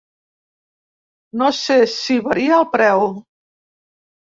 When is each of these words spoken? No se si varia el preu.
No 1.43 1.51
se 1.59 1.77
si 1.97 2.19
varia 2.31 2.59
el 2.63 2.69
preu. 2.79 3.07